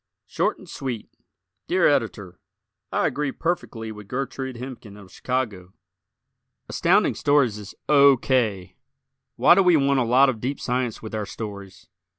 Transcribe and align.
Short 0.25 0.57
and 0.57 0.67
Sweet 0.67 1.09
Dear 1.67 1.87
Editor: 1.87 2.39
I 2.91 3.05
agree 3.05 3.31
perfectly 3.31 3.91
with 3.91 4.07
Gertrude 4.07 4.55
Hemken, 4.55 4.97
of 4.97 5.11
Chicago. 5.11 5.73
Astounding 6.67 7.13
Stories 7.13 7.59
is 7.59 7.75
O. 7.87 8.17
K. 8.17 8.77
Why 9.35 9.53
do 9.53 9.61
we 9.61 9.77
want 9.77 9.99
a 9.99 10.03
lot 10.03 10.27
of 10.27 10.41
deep 10.41 10.59
science 10.59 11.03
with 11.03 11.13
our 11.13 11.27
stories? 11.27 11.85